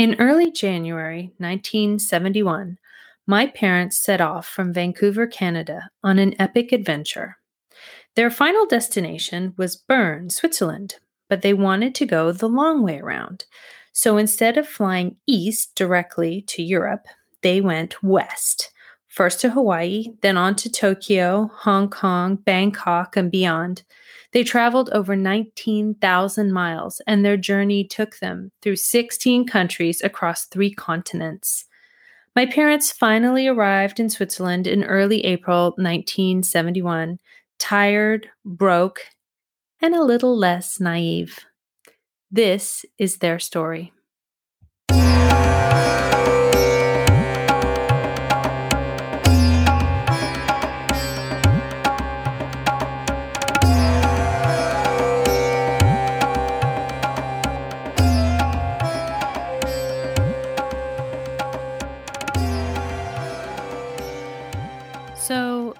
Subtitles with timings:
[0.00, 2.78] In early January 1971,
[3.26, 7.36] my parents set off from Vancouver, Canada on an epic adventure.
[8.16, 10.94] Their final destination was Bern, Switzerland,
[11.28, 13.44] but they wanted to go the long way around.
[13.92, 17.04] So instead of flying east directly to Europe,
[17.42, 18.72] they went west.
[19.10, 23.82] First to Hawaii, then on to Tokyo, Hong Kong, Bangkok, and beyond.
[24.32, 30.72] They traveled over 19,000 miles, and their journey took them through 16 countries across three
[30.72, 31.64] continents.
[32.36, 37.18] My parents finally arrived in Switzerland in early April 1971,
[37.58, 39.00] tired, broke,
[39.82, 41.40] and a little less naive.
[42.30, 43.92] This is their story.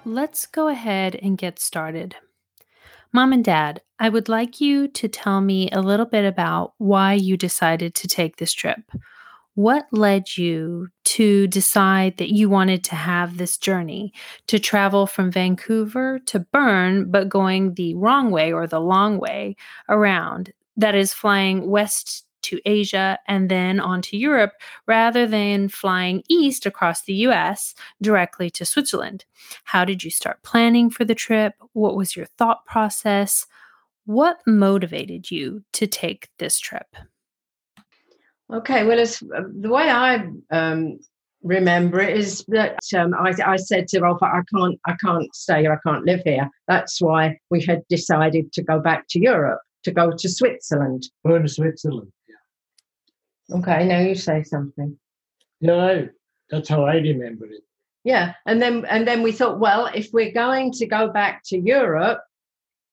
[0.05, 2.15] Let's go ahead and get started.
[3.13, 7.13] Mom and Dad, I would like you to tell me a little bit about why
[7.13, 8.79] you decided to take this trip.
[9.55, 14.13] What led you to decide that you wanted to have this journey
[14.47, 19.57] to travel from Vancouver to Bern, but going the wrong way or the long way
[19.89, 20.53] around?
[20.77, 24.53] That is, flying west to Asia and then on to Europe
[24.87, 29.25] rather than flying east across the US directly to Switzerland.
[29.65, 31.53] How did you start planning for the trip?
[31.73, 33.45] What was your thought process?
[34.05, 36.95] What motivated you to take this trip?
[38.51, 40.99] Okay, well, as uh, the way I um,
[41.43, 45.61] remember it is that um, I, I, said to Rolf, I can't, I can't stay
[45.61, 46.49] here, I can't live here.
[46.67, 51.03] That's why we had decided to go back to Europe, to go to Switzerland.
[51.25, 52.11] Going to Switzerland.
[53.51, 54.97] Okay, now you say something.
[55.59, 56.07] No,
[56.49, 57.63] that's how I remember it.
[58.03, 61.59] Yeah, and then and then we thought, well, if we're going to go back to
[61.59, 62.21] Europe,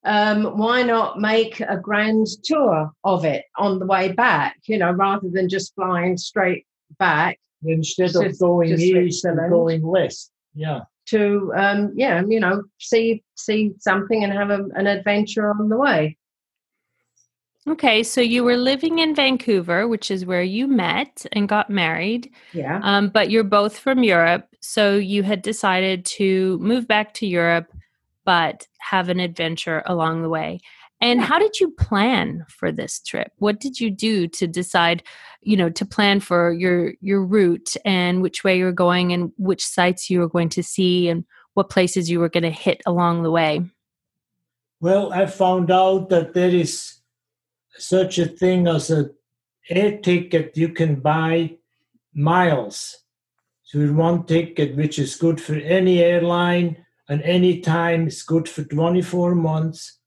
[0.04, 4.58] um, why not make a grand tour of it on the way back?
[4.66, 6.66] You know, rather than just flying straight
[6.98, 7.38] back.
[7.64, 10.30] Instead to, of going east and going west.
[10.54, 10.82] Yeah.
[11.06, 15.76] To um, yeah, you know, see see something and have a, an adventure on the
[15.76, 16.18] way.
[17.68, 22.32] Okay, so you were living in Vancouver, which is where you met and got married.
[22.54, 22.80] Yeah.
[22.82, 27.70] Um, but you're both from Europe, so you had decided to move back to Europe,
[28.24, 30.60] but have an adventure along the way.
[31.02, 33.32] And how did you plan for this trip?
[33.36, 35.02] What did you do to decide,
[35.42, 39.64] you know, to plan for your your route and which way you're going and which
[39.64, 41.24] sites you were going to see and
[41.54, 43.62] what places you were going to hit along the way?
[44.80, 46.97] Well, I found out that there is
[47.78, 49.10] such a thing as a
[49.70, 51.56] air ticket you can buy
[52.14, 53.04] miles.
[53.64, 58.64] So one ticket which is good for any airline and any time it's good for
[58.64, 59.98] 24 months,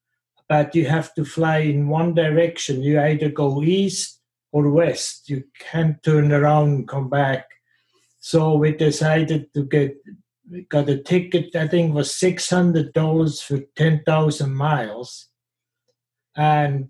[0.50, 2.82] but you have to fly in one direction.
[2.82, 4.20] You either go east
[4.52, 5.30] or west.
[5.30, 7.46] You can't turn around and come back.
[8.20, 9.96] So we decided to get
[10.70, 15.30] got a ticket, I think was six hundred dollars for ten thousand miles.
[16.36, 16.90] And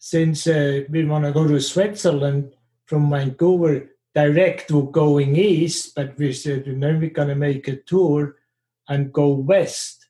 [0.00, 2.54] since uh, we want to go to Switzerland
[2.86, 7.76] from Vancouver, direct we're going east, but we said then we're going to make a
[7.76, 8.36] tour
[8.88, 10.08] and go west.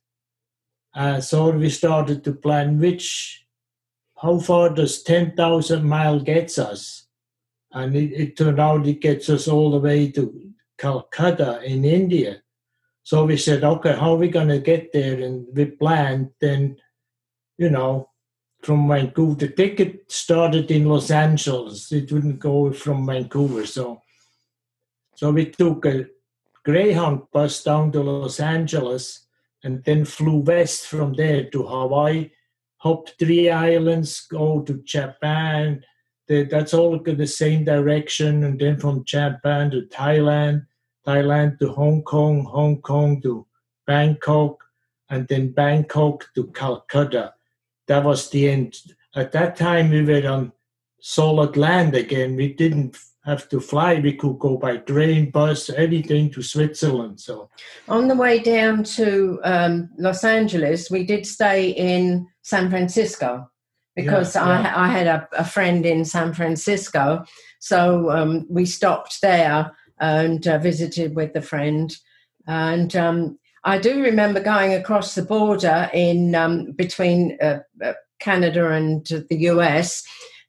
[0.94, 3.44] Uh, so we started to plan which,
[4.16, 7.06] how far does 10,000 mile gets us?
[7.72, 12.42] And it, it turned out it gets us all the way to Calcutta in India.
[13.02, 15.20] So we said, okay, how are we going to get there?
[15.20, 16.76] And we planned then,
[17.58, 18.09] you know,
[18.62, 19.34] from Vancouver.
[19.34, 21.90] The ticket started in Los Angeles.
[21.92, 23.66] It wouldn't go from Vancouver.
[23.66, 24.02] So,
[25.14, 26.06] so we took a
[26.64, 29.26] Greyhound bus down to Los Angeles
[29.64, 32.30] and then flew west from there to Hawaii,
[32.76, 35.82] hopped three islands, go to Japan.
[36.28, 38.44] That's all the same direction.
[38.44, 40.66] And then from Japan to Thailand,
[41.06, 43.46] Thailand to Hong Kong, Hong Kong to
[43.86, 44.62] Bangkok,
[45.08, 47.32] and then Bangkok to Calcutta
[47.90, 48.76] that was the end.
[49.16, 50.52] At that time, we were on
[51.00, 52.36] solid land again.
[52.36, 53.98] We didn't have to fly.
[53.98, 57.18] We could go by train, bus, anything to Switzerland.
[57.18, 57.50] So,
[57.88, 63.50] on the way down to um, Los Angeles, we did stay in San Francisco
[63.96, 64.74] because yeah, yeah.
[64.76, 67.24] I, I, had a, a, friend in San Francisco.
[67.58, 71.92] So um, we stopped there and uh, visited with the friend.
[72.46, 78.70] And um, I do remember going across the border in um, between uh, uh, Canada
[78.70, 80.02] and the US,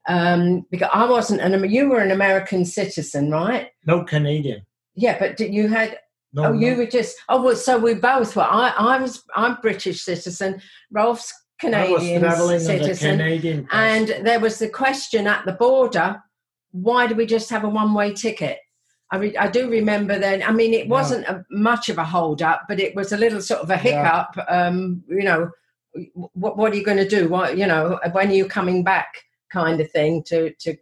[0.07, 3.69] um, because I wasn't an you were an American citizen, right?
[3.85, 4.65] No Canadian.
[4.95, 5.97] Yeah, but you had
[6.33, 8.43] No, oh, you were just oh, well, so we both were.
[8.43, 10.61] I, I was I'm British citizen.
[10.91, 11.33] Rolf's
[11.63, 13.67] I was Canadian citizen, Canadian.
[13.71, 16.21] and there was the question at the border:
[16.71, 18.57] Why do we just have a one way ticket?
[19.11, 20.41] I, re- I do remember then.
[20.41, 23.41] I mean, it wasn't a, much of a hold up, but it was a little
[23.41, 24.27] sort of a Yeah.
[24.29, 24.45] hiccup.
[24.49, 25.51] Um, you know,
[26.33, 27.27] what, what are you going to do?
[27.27, 29.13] What you know, when are you coming back?
[29.51, 30.77] Kind of thing to to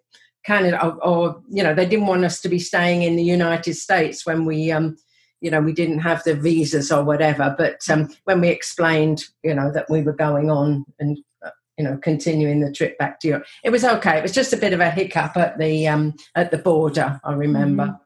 [0.46, 3.74] Canada, or, or you know, they didn't want us to be staying in the United
[3.74, 4.96] States when we, um,
[5.42, 7.56] you know, we didn't have the visas or whatever.
[7.58, 11.50] But um, when we explained, you know, that we were going on and uh,
[11.80, 14.20] you know continuing the trip back to Europe, it was okay.
[14.20, 17.20] It was just a bit of a hiccup at the um, at the border.
[17.24, 18.00] I remember.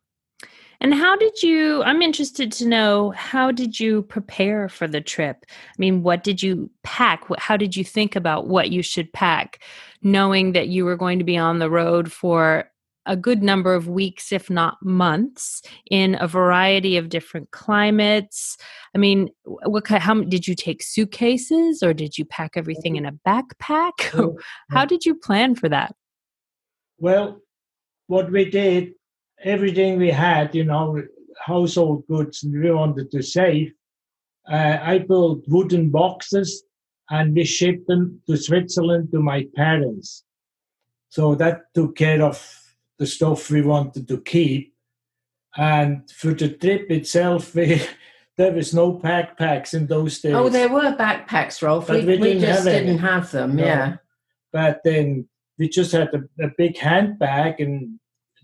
[0.84, 1.82] And how did you?
[1.84, 5.46] I'm interested to know how did you prepare for the trip?
[5.50, 7.24] I mean, what did you pack?
[7.38, 9.64] How did you think about what you should pack,
[10.02, 12.70] knowing that you were going to be on the road for
[13.06, 18.58] a good number of weeks, if not months, in a variety of different climates?
[18.94, 20.04] I mean, what kind?
[20.04, 23.06] How did you take suitcases, or did you pack everything mm-hmm.
[23.06, 24.36] in a backpack?
[24.70, 25.96] How did you plan for that?
[26.98, 27.40] Well,
[28.08, 28.96] what we did,
[29.44, 31.02] everything we had, you know,
[31.46, 33.74] household goods we wanted to save.
[34.50, 36.64] Uh, I built wooden boxes
[37.10, 40.24] and we shipped them to Switzerland to my parents.
[41.10, 42.42] So that took care of
[43.00, 44.74] the stuff we wanted to keep.
[45.56, 47.82] And for the trip itself, we,
[48.38, 50.34] there was no backpacks in those days.
[50.34, 51.88] Oh, there were backpacks, Rolf.
[51.88, 53.56] But We, we we didn't just have didn't have them.
[53.58, 53.64] No.
[53.64, 53.96] Yeah.
[54.52, 55.28] but then
[55.60, 58.00] we just had a, a big handbag and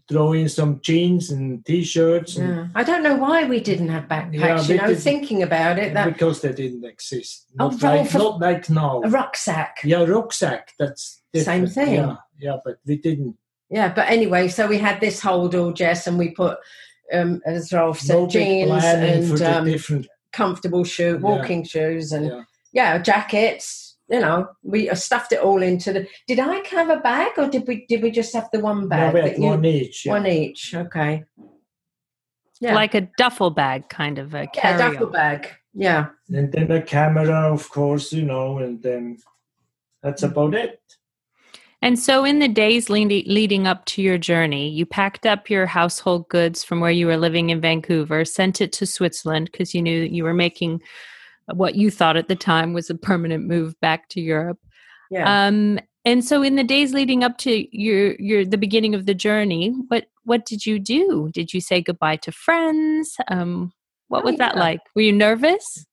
[0.09, 2.67] throw in some jeans and t-shirts and Yeah.
[2.75, 4.33] I don't know why we didn't have backpacks.
[4.33, 8.13] Yeah, you know, thinking about it, that because they didn't exist Oh, not like Rolf,
[8.13, 9.77] not like now a rucksack.
[9.83, 11.93] yeah rucksack that's Same thing.
[11.93, 13.35] yeah yeah but we didn't
[13.69, 16.57] Yeah, but anyway, so we had this holdall, Jess, and we put,
[17.13, 21.29] um, as Rolf said, no jeans and um, different comfortable shoe, Yeah.
[21.29, 22.43] walking shoes, and yeah.
[22.73, 23.88] yeah, jackets.
[24.09, 26.07] You know, we uh, stuffed it all into the.
[26.27, 27.85] Did I have a bag, or did we?
[27.87, 29.13] Did we just have the one bag?
[29.13, 29.13] no, bag?
[29.13, 30.11] we that had you- one each yeah.
[30.13, 30.75] one each.
[30.75, 31.23] Okay.
[32.61, 35.47] Yeah, Like a duffel bag, kind of a yeah, carry duffel bag.
[35.73, 36.07] Yeah.
[36.29, 39.17] and then a camera of course you know and then
[40.03, 40.81] that's about it
[41.81, 45.65] And so, in the days leading, leading up to your journey, you packed up your
[45.67, 49.81] household goods from where you were living in Vancouver, sent it to Switzerland because you
[49.81, 50.81] knew that you were making
[51.53, 54.59] what you thought at the time was a permanent move back to Europe.
[55.11, 55.47] Yeah.
[55.47, 59.13] Um, and so, in the days leading up to your your the beginning of the
[59.13, 61.29] journey, what what did you do?
[61.33, 63.17] Did you say goodbye to friends?
[63.27, 63.73] Um,
[64.07, 64.79] what Oh, was that like?
[64.95, 65.85] Were you nervous?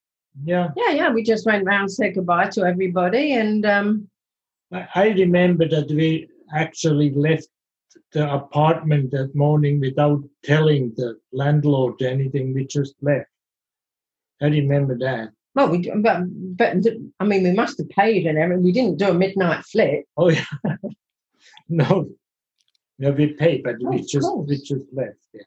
[0.45, 1.11] yeah yeah, yeah.
[1.11, 4.09] We just went round, said goodbye to everybody, and um,
[4.73, 7.49] I, I remember that we actually left
[8.13, 12.55] the apartment that morning without telling the landlord anything.
[12.55, 13.29] We just left.
[14.41, 15.31] I remember that.
[15.57, 16.77] Well, we but but
[17.19, 18.63] I mean, we must have paid and everything.
[18.63, 20.05] We didn't do a midnight flip.
[20.17, 20.45] Oh yeah.
[21.69, 22.11] no.
[22.99, 25.17] No, we paid, but Oh, we of just we just left.
[25.33, 25.43] Yeah.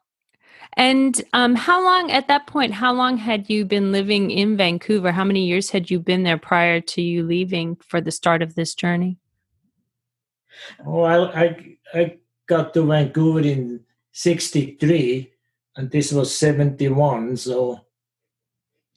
[0.73, 2.73] And um, how long at that point?
[2.73, 5.11] How long had you been living in Vancouver?
[5.11, 8.55] How many years had you been there prior to you leaving for the start of
[8.55, 9.17] this journey?
[10.85, 12.17] Oh, I, I I
[12.47, 15.31] got to Vancouver in '63,
[15.75, 17.85] and this was '71, so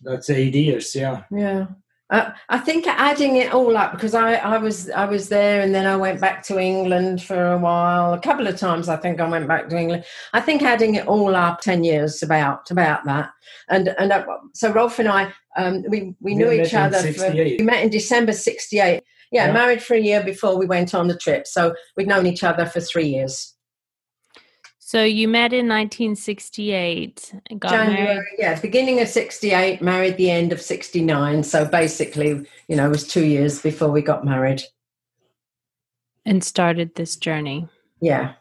[0.02, 0.94] that's eight years.
[0.94, 1.24] Yeah.
[1.30, 1.66] Yeah.
[2.12, 5.86] I think adding it all up because I, I was I was there and then
[5.86, 9.26] I went back to England for a while a couple of times I think I
[9.26, 10.04] went back to England
[10.34, 13.30] I think adding it all up ten years about about that
[13.70, 17.12] and and uh, so Rolf and I um, we we We knew met each other
[17.14, 19.52] for, we met in December sixty eight yeah, Yeah.
[19.54, 22.66] married for a year before we went on the trip so we'd known each other
[22.66, 23.51] for three years
[24.92, 28.26] So you met in 1968 got January married.
[28.38, 32.84] yeah beginning of sixty eight married the end of sixty nine so basically you know
[32.88, 34.62] it was two years before we got married
[36.26, 37.66] and started this journey.
[38.02, 38.34] yeah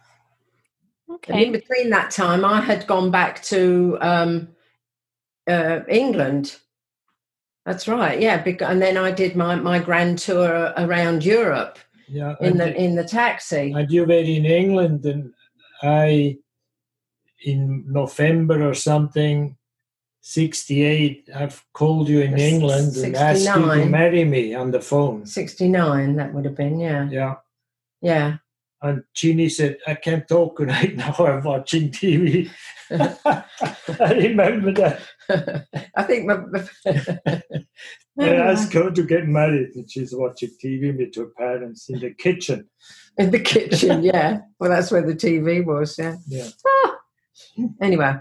[1.07, 1.45] And Okay.
[1.45, 4.49] in between that time, I had gone back to um,
[5.47, 6.57] uh, England.
[7.65, 8.43] That's right, yeah.
[8.71, 11.79] And then I did my, my grand tour around Europe
[12.09, 12.35] Yeah.
[12.41, 13.71] in and, the in the taxi.
[13.71, 15.33] and you were in England, and
[15.83, 16.37] I,
[17.45, 19.57] in November or something,
[20.21, 25.25] '68, I've called you in England and asked you to marry me on the phone.
[25.25, 27.35] Sixty nine, that would have been, yeah, Yeah.
[28.01, 28.37] yeah.
[28.83, 31.13] And Jeannie said, I can't talk right now.
[31.19, 32.49] I'm watching TV.
[32.91, 35.01] I remember that.
[35.95, 36.39] I think my,
[38.19, 42.11] I asked her to get married, and she's watching TV with her parents in the
[42.11, 42.69] kitchen.
[43.17, 44.39] In the kitchen, yeah.
[44.59, 46.15] Well, that's where the TV was, yeah.
[46.27, 46.47] Yeah.
[46.67, 46.97] Ah,
[47.81, 48.13] Anyway,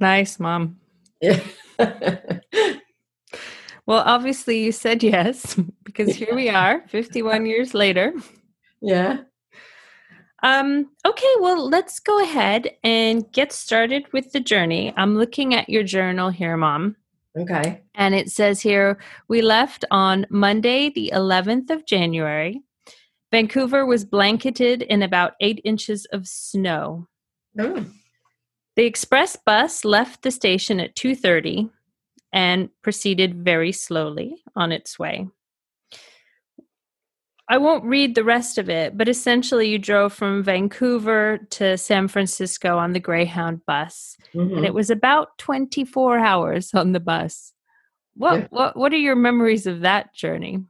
[0.00, 0.78] Nice, mom.
[1.20, 1.40] yeah.
[3.86, 8.14] Well, obviously you said yes because here we are 51 years later.
[8.80, 9.18] yeah.
[10.42, 14.92] Um, okay, well, let's go ahead and get started with the journey.
[14.96, 16.96] I'm looking at your journal here, Mom,
[17.38, 17.82] Okay.
[17.94, 22.62] and it says here we left on Monday, the 11th of January.
[23.30, 27.06] Vancouver was blanketed in about eight inches of snow.
[27.58, 27.84] Oh.
[28.76, 31.70] The express bus left the station at 2:30
[32.32, 35.28] and proceeded very slowly on its way.
[37.48, 42.08] I won't read the rest of it, but essentially you drove from Vancouver to San
[42.08, 44.56] Francisco on the Greyhound bus, Mhm.
[44.56, 47.52] and it was about 24 hours on the bus.
[48.16, 48.46] What Yeah.
[48.50, 50.64] what what are your memories of that journey?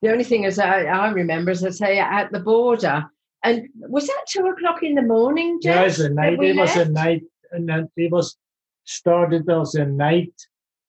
[0.00, 3.10] The only thing is, I, I remember, as I say, at the border.
[3.44, 5.98] And was that two o'clock in the morning, Yeah, Jess?
[5.98, 6.42] it's a night.
[6.42, 8.36] It was a night, and then it was
[8.84, 10.32] started as a night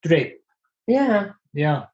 [0.06, 0.40] trip.
[0.88, 1.32] Yeah.
[1.54, 1.86] Yeah,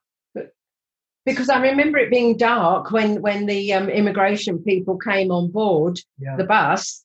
[1.26, 6.00] Because I remember it being dark when when the um, immigration people came on board
[6.18, 6.36] yeah.
[6.36, 7.04] the bus,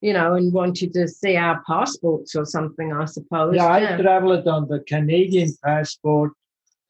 [0.00, 2.92] you know, and wanted to see our passports or something.
[2.92, 3.56] I suppose.
[3.56, 6.32] yeah, I traveled on the Canadian passport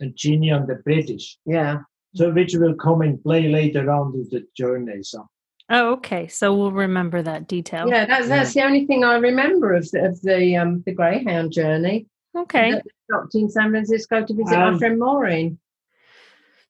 [0.00, 1.38] and Ginny on the British.
[1.46, 1.78] yeah.
[2.14, 5.02] So which will come in play later on in the journey.
[5.02, 5.26] So
[5.68, 6.28] Oh, okay.
[6.28, 7.88] So we'll remember that detail.
[7.88, 11.52] Yeah, that's that's the only thing I remember of the, of the um the Greyhound
[11.52, 12.06] journey.
[12.36, 12.72] Okay.
[12.72, 15.58] That Stopped in San Francisco to visit my friend Maureen.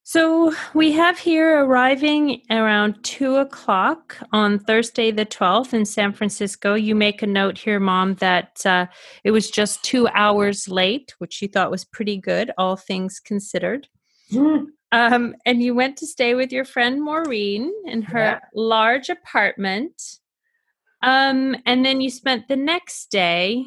[0.03, 6.75] So we have here arriving around two o'clock on Thursday, the 12th in San Francisco.
[6.75, 8.87] You make a note here, Mom, that uh,
[9.25, 13.89] it was just two hours late, which you thought was pretty good, all things considered.
[14.93, 18.41] Um, and you went to stay with your friend Maureen in her Yeah.
[18.55, 20.01] large apartment.
[21.03, 23.67] Um, and then you spent the next day,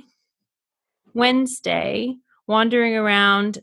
[1.13, 2.15] Wednesday,
[2.47, 3.59] wandering around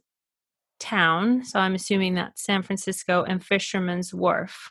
[0.79, 1.45] town.
[1.45, 4.71] So I'm assuming that's San Francisco and Fisherman's Wharf.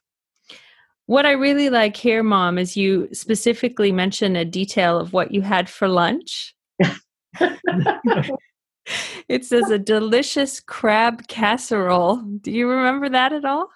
[1.08, 5.42] What I really like here, Mom, is you specifically mention a detail of what you
[5.42, 6.56] had for lunch.
[9.28, 12.18] it says a delicious crab casserole.
[12.18, 13.70] Do you remember that at all?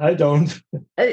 [0.00, 0.60] I don't.
[0.98, 1.06] Uh,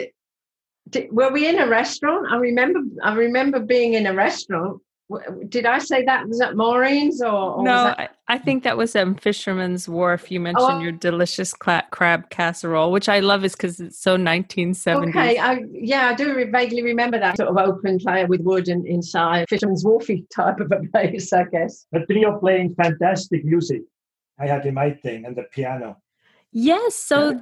[1.11, 2.27] were we in a restaurant?
[2.31, 2.79] I remember.
[3.03, 4.81] I remember being in a restaurant.
[5.11, 8.63] W- Did I say that was at Maureen's or, or no, that, I, I think
[8.63, 10.31] that was um, Fisherman's Wharf.
[10.31, 10.79] You mentioned Oh.
[10.79, 15.09] your delicious cla- crab casserole, which I love is because it's so 1970s.
[15.09, 18.67] okay, I, yeah, I do re- vaguely remember that sort of open player with wood
[18.67, 21.87] and inside Fisherman's Wharfy type of a place, I guess.
[21.91, 23.81] But trio playing fantastic music.
[24.39, 25.97] I had in my thing and the piano
[26.51, 26.95] Yes.
[26.95, 27.41] So,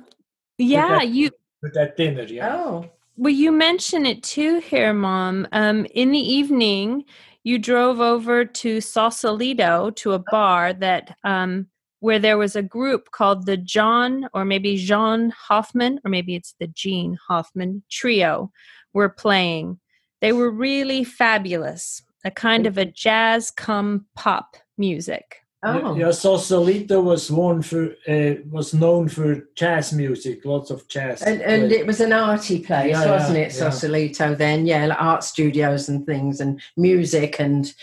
[0.58, 1.30] yeah, that- you
[1.62, 2.24] with that dinner.
[2.24, 2.56] Yeah.
[2.56, 5.48] Oh, Well, you mention it too here, Mom.
[5.52, 7.04] Um, in the evening,
[7.44, 11.68] you drove over to Sausalito to a bar that um,
[12.00, 16.56] where there was a group called the John or maybe Jean Hoffman or maybe it's
[16.60, 18.52] the Gene Hoffman Trio
[18.94, 19.80] were playing.
[20.22, 25.38] They were really fabulous, a kind of a jazz come pop music.
[25.64, 31.22] Oh, Yeah, Sausalito was one for uh, was known for jazz music, lots of jazz.
[31.22, 33.70] And, and it was an arty place, Yeah, wasn't yeah, it, yeah.
[33.70, 34.36] Sausalito?
[34.36, 37.74] Then, yeah, like art studios and things, and music and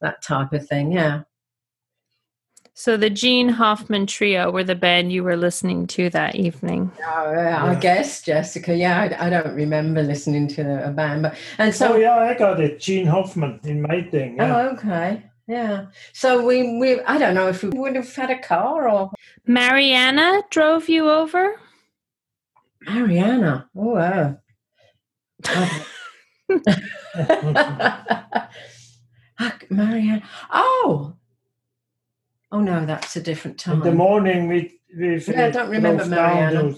[0.00, 0.92] that type of thing.
[0.92, 1.22] Yeah.
[2.76, 6.90] So the Gene Hoffman Trio were the band you were listening to that evening.
[7.06, 8.74] Oh, yeah, I guess Jessica.
[8.74, 12.34] Yeah, I, I don't remember listening to a band, but and so oh yeah, I
[12.34, 12.80] got it.
[12.80, 14.36] Gene Hoffman in my thing.
[14.36, 14.56] Yeah.
[14.56, 15.22] Oh, okay.
[15.48, 15.86] Yeah.
[16.12, 19.10] So we we I don't know if we would have had a car or
[19.46, 21.56] Mariana drove you over?
[22.86, 23.68] Mariana.
[23.76, 24.38] Oh wow.
[29.70, 30.22] Mariana.
[30.52, 31.14] Oh.
[32.52, 33.76] Oh no, that's a different time.
[33.76, 36.50] in the morning, we we Yeah, I don't remember drove down Mariana.
[36.50, 36.76] to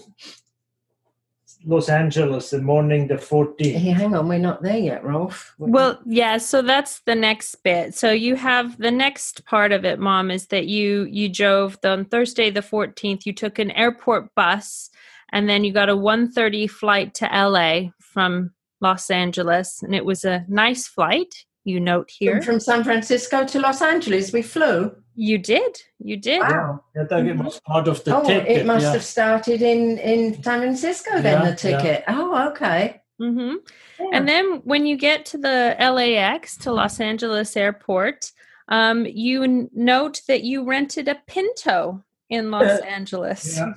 [1.66, 2.50] Los Angeles.
[2.50, 3.56] The morning, the 14th.
[3.60, 5.54] Hey, hang on, we're not there yet, Rolf.
[5.58, 7.94] Well, yeah, so that's the next bit.
[7.94, 11.90] So you have the next part of it, mom, is that you you drove the,
[11.90, 14.90] on Thursday the 14th, you took an airport bus
[15.32, 20.24] and then you got a 1:30 flight to LA from Los Angeles and it was
[20.24, 21.34] a nice flight.
[21.66, 22.40] You note here.
[22.42, 24.94] from San Francisco to Los Angeles, we flew.
[25.16, 25.82] You did.
[25.98, 26.38] You did.
[26.38, 26.84] Wow.
[26.96, 28.48] I thought it was part of the oh, ticket.
[28.58, 28.92] it must yeah.
[28.92, 31.42] have started in in San Francisco then.
[31.42, 32.04] Yeah, the ticket.
[32.06, 33.02] Oh, okay.
[33.20, 33.56] Mhm.
[33.98, 34.06] Yeah.
[34.12, 38.30] And then when you get to the LAX to Los Angeles airport,
[38.68, 43.56] um, you n- note that you rented a Pinto in Los Angeles.
[43.56, 43.74] Yeah.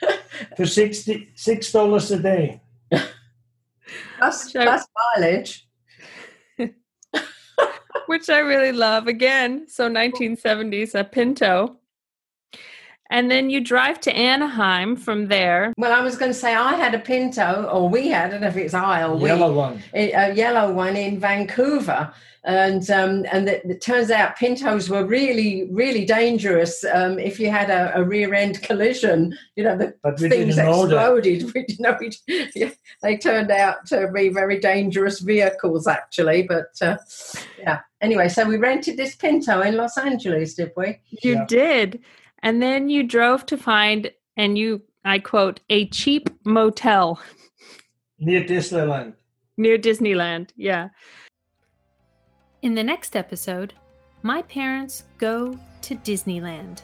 [0.56, 2.62] For sixty six dollars a day.
[4.18, 4.62] Plus, Sure.
[4.62, 5.67] plus mileage.
[8.08, 9.06] Which I really love.
[9.06, 11.76] Again, so 1970s, a Pinto.
[13.10, 15.72] And then you drive to Anaheim from there.
[15.78, 18.40] Well, I was going to say I had a Pinto, or we had, I don't
[18.42, 19.82] know if it's I or we, Yellow one.
[19.94, 22.12] a a yellow one in Vancouver.
[22.44, 26.84] And um, and it, it turns out Pintos were really really dangerous.
[26.84, 30.86] Um, if you had a, a rear end collision, you know the things didn't know
[30.86, 30.96] that.
[30.96, 31.42] exploded.
[31.54, 31.98] We didn't know
[32.54, 32.70] yeah,
[33.02, 36.44] they turned out to be very dangerous vehicles, actually.
[36.44, 36.96] But uh,
[37.58, 37.80] yeah.
[38.00, 41.00] Anyway, so we rented this Pinto in Los Angeles, did we?
[41.22, 41.44] You Yeah.
[41.46, 42.00] did.
[42.42, 47.20] And then you drove to find, and you, I quote, a cheap motel
[48.20, 49.14] Near Disneyland.
[49.56, 50.50] near Disneyland.
[50.56, 50.90] Yeah.
[52.62, 53.74] In the next episode,
[54.22, 56.82] my parents go to Disneyland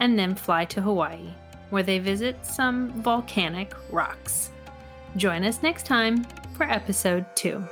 [0.00, 1.28] and then fly to Hawaii,
[1.70, 4.50] where they visit some volcanic rocks.
[5.16, 6.24] Join us next time
[6.56, 7.62] for episode two.